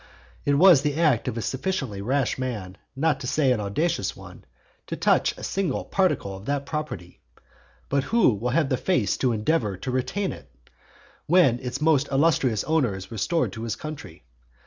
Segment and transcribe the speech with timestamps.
[0.45, 4.45] It was the act of a sufficiently rash man, not to say an audacious one,
[4.87, 7.21] to touch a single particle of that property;
[7.87, 10.49] but who will have the face to endeavour to retain it,
[11.27, 14.23] when its most illustrious owner is restored to his country?